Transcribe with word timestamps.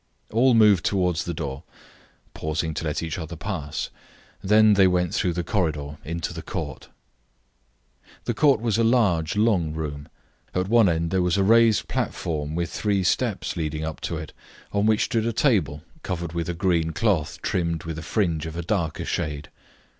All 0.31 0.55
moved 0.55 0.83
towards 0.83 1.25
the 1.25 1.33
door, 1.35 1.61
pausing 2.33 2.73
to 2.73 2.83
let 2.85 3.03
each 3.03 3.19
other 3.19 3.35
pass. 3.35 3.91
Then 4.43 4.73
they 4.73 4.87
went 4.87 5.13
through 5.13 5.33
the 5.33 5.43
corridor 5.43 5.99
into 6.03 6.33
the 6.33 6.41
court. 6.41 6.89
The 8.23 8.33
court 8.33 8.61
was 8.61 8.79
a 8.79 8.83
large, 8.83 9.35
long 9.35 9.73
room. 9.73 10.07
At 10.55 10.67
one 10.67 10.89
end 10.89 11.11
there 11.11 11.21
was 11.21 11.37
a 11.37 11.43
raised 11.43 11.87
platform, 11.87 12.55
with 12.55 12.71
three 12.71 13.03
steps 13.03 13.55
leading 13.55 13.85
up 13.85 14.01
to 14.01 14.17
it, 14.17 14.33
on 14.73 14.87
which 14.87 15.03
stood 15.05 15.27
a 15.27 15.33
table, 15.33 15.83
covered 16.01 16.33
with 16.33 16.49
a 16.49 16.55
green 16.55 16.93
cloth 16.93 17.39
trimmed 17.43 17.83
with 17.83 17.99
a 17.99 18.01
fringe 18.01 18.47
of 18.47 18.57
a 18.57 18.63
darker 18.63 19.05
shade. 19.05 19.49